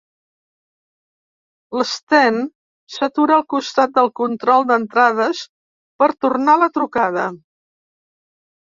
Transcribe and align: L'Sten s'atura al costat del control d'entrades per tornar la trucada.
L'Sten 1.79 2.39
s'atura 2.95 3.37
al 3.37 3.45
costat 3.55 3.95
del 4.01 4.11
control 4.23 4.67
d'entrades 4.73 5.45
per 6.03 6.11
tornar 6.27 6.59
la 6.65 6.73
trucada. 6.81 7.33